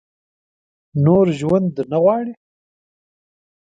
[1.05, 2.33] نور ژوند نه غواړي؟